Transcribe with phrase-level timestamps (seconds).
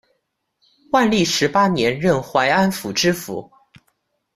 [0.91, 3.51] 万历十八年任淮安府知府。